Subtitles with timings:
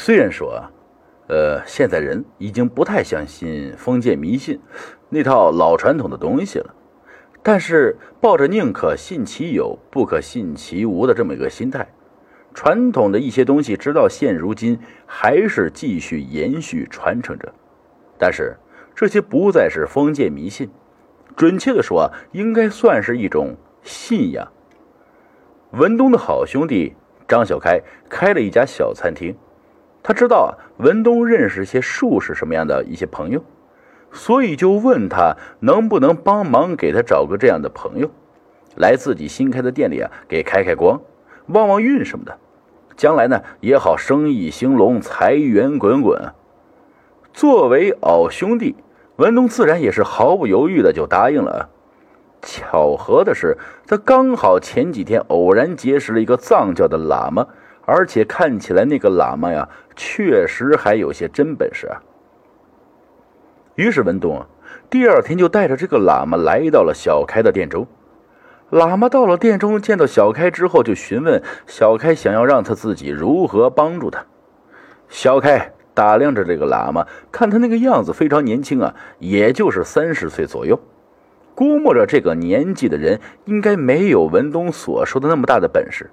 [0.00, 0.70] 虽然说啊，
[1.26, 4.60] 呃，现在人已经不太相信封建迷信
[5.08, 6.72] 那套老传统的东西了，
[7.42, 11.92] 但是抱着宁可信其有，不可信其无的这么一个心态，
[12.54, 17.52] 传统的一些东西，直到现如今还是继续延续传承着。
[18.16, 18.56] 但是
[18.94, 20.70] 这些不再是封建迷信，
[21.34, 24.46] 准确的说，应该算是一种信仰。
[25.72, 26.94] 文东的好兄弟
[27.26, 29.36] 张小开开了一家小餐厅。
[30.08, 33.44] 他知道，文东认识些术士什么样的一些朋友，
[34.10, 38.08] 所以就问他能不能帮忙给他找个这样的朋友，
[38.74, 41.02] 来自己新开的店里啊，给开开光，
[41.48, 42.38] 旺旺运什么的，
[42.96, 46.32] 将来呢也好生意兴隆，财源滚滚。
[47.34, 48.76] 作为好兄弟，
[49.16, 51.68] 文东自然也是毫不犹豫的就答应了。
[52.40, 57.48] 巧合的是，他刚好前几天偶然结识了一个藏教的喇嘛。
[57.88, 59.66] 而且看起来那个喇嘛呀，
[59.96, 62.02] 确实还有些真本事啊。
[63.76, 64.46] 于是文东啊，
[64.90, 67.86] 第二天就带着这个喇嘛来到了小开的店中。
[68.70, 74.26] 喇嘛到了店中，见到小开之后，就询问小开想要让他自己如何帮助他。
[75.08, 80.78] 小开打量着这个喇嘛，看他那个样子非常年轻啊，也就是三十岁左右，
[81.54, 86.10] 估摸着这个年纪的人应该没有文东所说的那么大的本事。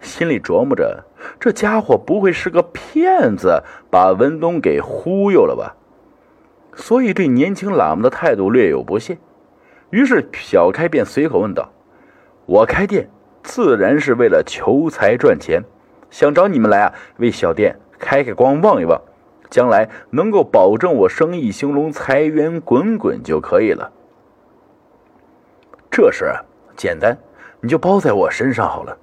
[0.00, 1.04] 心里琢磨着，
[1.40, 5.74] 这家伙不会是个骗子，把文东给忽悠了吧？
[6.74, 9.18] 所以对年轻喇嘛的态度略有不屑。
[9.90, 11.70] 于是小开便随口问道
[12.44, 13.08] ：“我开店
[13.42, 15.62] 自然是为了求财赚钱，
[16.10, 19.00] 想找你们来啊，为小店开开光，旺一旺，
[19.48, 23.90] 将来能够保证我生意兴隆，财源滚滚就可以了。
[25.90, 26.44] 这事啊
[26.76, 27.16] 简单，
[27.60, 28.96] 你就包在我身上好了。”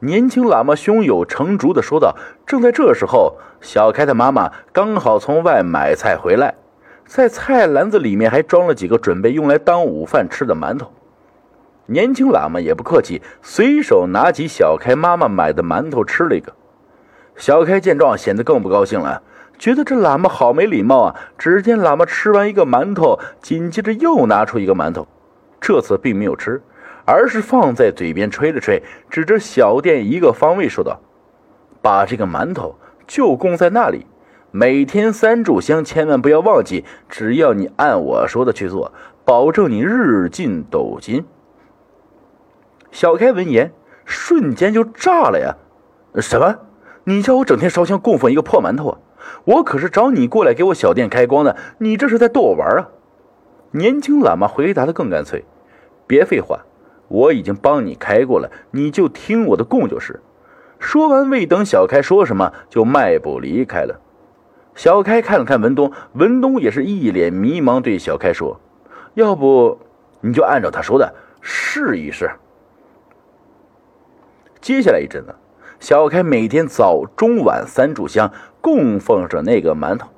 [0.00, 2.16] 年轻喇嘛胸有成竹地说道。
[2.46, 6.54] 正在这时候，小开的妈妈刚好从外买菜回来，
[7.06, 10.92] 在菜篮子里面还装了几个准备用来当午饭吃的馒头。
[11.86, 16.52] 年轻喇嘛也不客气，随手拿起小开妈妈买的馒头吃了一个。
[17.36, 19.22] 小开见状，显得更不高兴了，
[19.58, 21.16] 觉得这喇嘛好没礼貌啊！
[21.38, 25.06] 只见喇嘛吃完一个馒头，紧接着又拿出一个馒头，
[25.60, 26.60] 这次并没有吃。
[27.06, 31.00] 而是放在嘴边吹了吹，指着小店一个方位说道
[31.80, 32.74] ：“把这个馒头
[33.06, 34.06] 就供在那里，
[34.50, 36.84] 每天三炷香，千万不要忘记。
[37.08, 38.92] 只要你按我说的去做，
[39.24, 41.24] 保证你日进斗金。”
[42.90, 43.72] 小开闻言，
[44.04, 45.56] 瞬间就炸了呀
[46.20, 46.56] ！“什么？
[47.04, 48.98] 你叫我整天烧香供奉一个破馒头啊？
[49.44, 52.88] 我可是找你过来给我小店开光的，你这是在逗我玩啊？”
[53.70, 55.44] 年轻喇嘛回答的更干脆
[56.08, 56.64] ：“别废话。”
[57.08, 60.20] 我已经帮你开过了，你就听我的供就是。
[60.78, 64.00] 说完，未等小开说什么，就迈步离开了。
[64.74, 68.60] 小开看了看文东，文东也是一脸迷茫，对小开说
[69.14, 69.78] ：“要不
[70.20, 72.30] 你就按照他说的试一试。”
[74.60, 75.34] 接下来一阵子，
[75.80, 78.30] 小开每天早中晚三炷香
[78.60, 80.08] 供奉着那个馒头。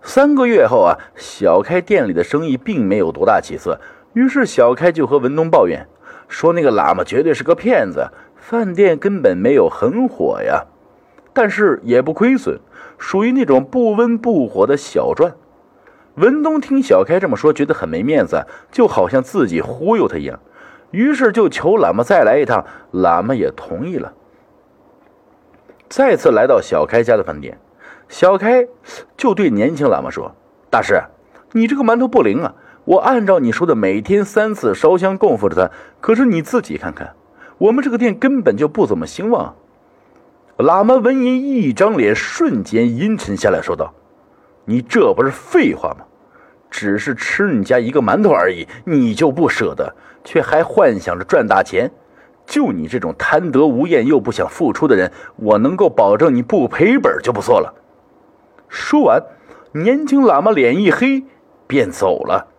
[0.00, 3.78] 三个月后啊，小开店里的生意并没有多大起色，
[4.14, 5.86] 于是小开就和文东抱怨。
[6.28, 10.66] 说那个喇嘛绝对是个骗子，饭店根本没有很火呀，
[11.32, 12.60] 但是也不亏损，
[12.98, 15.34] 属于那种不温不火的小赚。
[16.16, 20.38] 文东听小开这么说，觉得很没面子，就好像自己忽悠他一样，
[20.90, 24.12] 于是就求喇嘛再来一趟，喇嘛也同意了。
[25.88, 27.58] 再次来到小开家的饭店，
[28.08, 28.68] 小开
[29.16, 30.34] 就对年轻喇嘛说
[30.70, 31.00] ：“大师，
[31.52, 32.54] 你这个馒头不灵啊。”
[32.88, 37.14] 我按照你说的每天三次烧香供奉着他，可是你自己看看，
[37.58, 39.56] 我们这个店根本就不怎么兴旺。
[40.56, 43.92] 喇嘛闻言，一张脸瞬间阴沉下来，说道
[44.64, 46.06] ：“你这不是废话吗？
[46.70, 49.94] 只是吃你家一个馒头而已，你就不舍得，
[50.24, 51.90] 却还幻想着赚大钱。
[52.46, 57.74] 就你这种贪得无厌又不想付出的人，我能够保证你不赔本就不错了。”
[58.66, 59.22] 说完，
[59.72, 61.24] 年轻喇嘛脸一黑，
[61.66, 62.54] 便走了。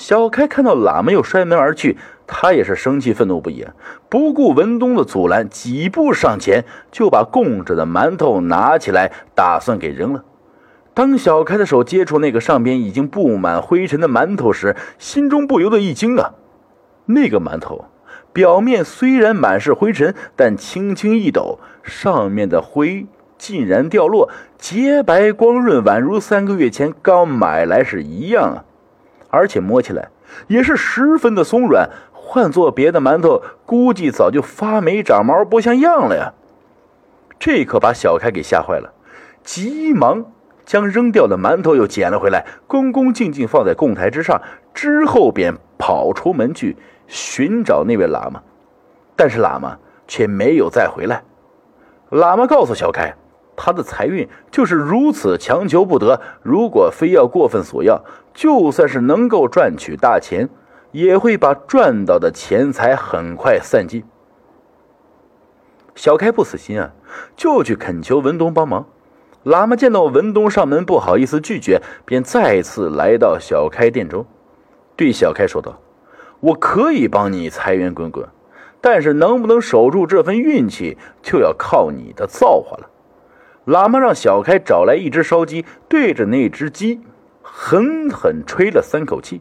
[0.00, 3.66] 小开看到喇嘛又摔门而去，他也是生气愤怒不已，
[4.08, 10.24] 不顾文东的阻拦，几步上前就把供着的馒头拿起来，打算给扔了。
[10.94, 16.32] 当小开的手接触那个上边已经布满灰尘的馒头时，心中不由得一惊啊！
[17.04, 17.84] 那个馒头
[18.32, 23.06] 表面虽然满是灰尘，但轻轻一抖，上面的灰
[23.36, 28.64] 竟然掉落，洁白光润，宛如三个月前刚买来时一样啊！
[29.30, 30.10] 而且摸起来
[30.48, 36.34] 也是十分的松软，换做别的馒头，估计早就发霉长毛不像样了呀。
[37.38, 38.92] 这可把小开给吓坏了，
[39.42, 40.26] 急忙
[40.66, 44.40] 将扔掉的馒头又捡了回来，恭恭敬敬放在供台之上，
[44.74, 46.76] 之后便跑出门去
[47.06, 48.42] 寻找那位喇嘛。
[49.16, 51.22] 但是喇嘛却没有再回来。
[52.10, 53.14] 喇嘛告诉小开，
[53.62, 58.02] 他的财运就是如此强求不得，如果非要过分索要，
[58.32, 60.48] 就算是能够赚取大钱，
[60.92, 64.02] 也会把赚到的钱财很快散尽。
[65.94, 66.92] 小开不死心啊，
[67.36, 68.86] 就去恳求文东帮忙。
[69.44, 74.24] 喇嘛见到文东上门，不好意思拒绝，便再次来到小开店中，
[74.96, 75.78] 对小开说道
[76.40, 78.26] ：“我可以帮你财源滚滚，
[78.80, 82.88] 但是能不能守住这份运气，就要靠你的造化了。”
[83.66, 87.00] 喇嘛让小开找来一只烧鸡，对着那只鸡
[87.42, 89.40] 狠狠吹了三口气。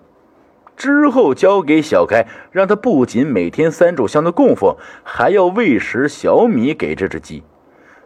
[0.76, 7.44] 之后交给小开，让他不仅每天三炷香的供奉，还要喂食小米给这只鸡。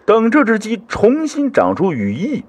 [0.06, 2.44] 等这只鸡重新长出羽翼，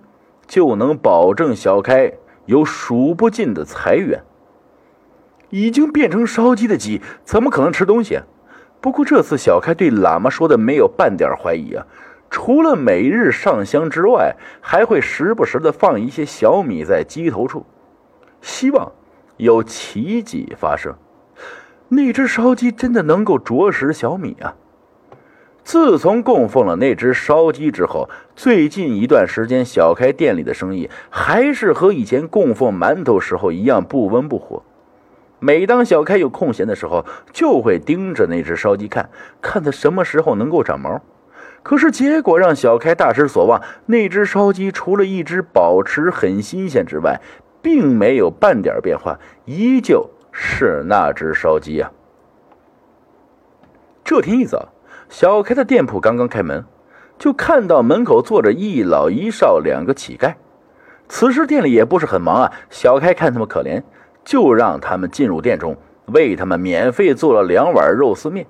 [0.47, 2.13] 就能保证小开
[2.47, 4.23] 有数不尽的财源。
[5.51, 8.19] 已经变成烧鸡的鸡，怎么可能吃东西？
[8.81, 11.87] 不过这次小开对喇嘛说的没有半点怀疑啊！
[12.31, 17.65] 除了每日上香之外，还会时不时的放一些小米在鸡头处，
[18.41, 18.93] 希望。
[19.37, 20.95] 有奇迹发生，
[21.89, 24.55] 那只烧鸡真的能够啄食小米啊！
[25.65, 34.63] 自从供奉了那只烧鸡之后，最近一段时间，小开店里的生意还是和以前供奉馒头时候一样不温不火。
[35.41, 39.11] 每当小开有空闲的时候，就会盯着那只烧鸡看，
[39.43, 41.03] 看它什么时候能够长毛。
[41.65, 47.21] 可是结果让小开大失所望，那只烧鸡除了一只保持很新鲜之外，
[47.63, 51.91] 并没有半点变化，依旧是那只烧鸡啊。
[54.05, 54.69] 这天一早，
[55.09, 56.67] 小开的店铺刚刚开门，
[57.19, 60.35] 就看到门口坐着一老一少两个乞丐。
[61.09, 63.83] 此时店里也不是很忙啊，小开看他们可怜，
[64.23, 65.75] 就让他们进入店中，
[66.09, 68.47] 为他们免费做了两碗肉丝面。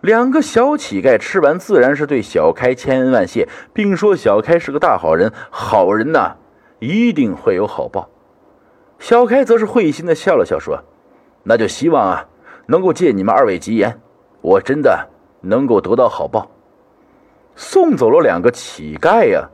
[0.00, 6.36] 两个小乞丐吃完，自然是对小开千恩万谢，并说小开是个大好人，好人呐，
[6.78, 8.08] 一定会有好报。
[9.00, 10.84] 小开则是会心的笑了笑，说
[11.42, 12.26] ：“那就希望啊，
[12.66, 14.00] 能够借你们二位吉言，
[14.40, 15.08] 我真的
[15.40, 16.50] 能够得到好报。”
[17.56, 19.48] 送走了两个乞丐呀，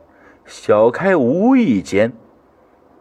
[0.45, 2.13] 小开无意间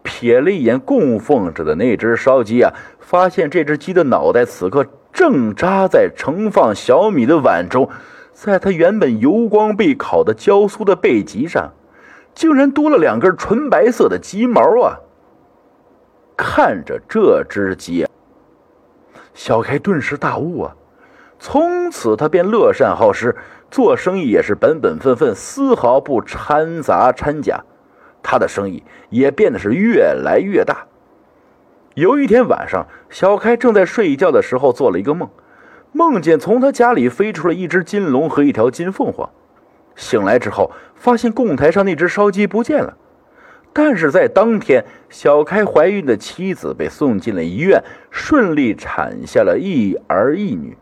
[0.02, 7.90] 瞥了一眼供奉着的那只烧鸡啊，发现这只鸡的脑袋此刻正扎在盛放小米的碗中，
[8.34, 11.72] 在他原本油光被烤的焦酥的背脊上，
[12.34, 15.00] 竟然多了两根纯白色的鸡毛啊！
[16.36, 18.08] 看着这只鸡，
[19.36, 20.76] 小开顿时大悟啊！
[21.38, 23.36] 从此他便乐善好施，
[23.70, 27.64] 做生意也是本本分分，丝毫不掺杂掺假。
[28.24, 30.88] 他的生意也变得是越来越大。
[31.96, 35.30] 有一天晚上，小开正在睡觉的时候，做了一个梦，
[35.92, 39.30] 梦见从他家里飞出了一只金龙和一条金凤凰。
[39.96, 42.98] 醒来之后，发现供台上那只烧鸡不见了。
[43.72, 50.76] 但是在当天，小开怀孕的妻子被送进了医院，顺利产下了一儿一女。